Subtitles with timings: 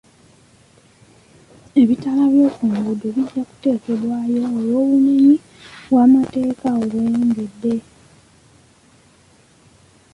[1.81, 5.35] Ebitaala by'oku nguudo bijja kuteekebwayo olw'obumenyi
[5.89, 7.73] bw'amateeka obweyongedde.